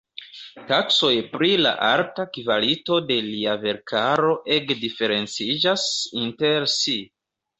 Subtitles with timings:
[0.69, 5.87] Taksoj pri la arta kvalito de lia verkaro ege diferenciĝas
[6.25, 6.99] inter si.